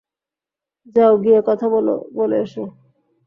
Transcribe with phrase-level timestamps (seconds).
[0.95, 1.65] যাও, গিয়ে কথা
[2.15, 2.63] বলে এসো।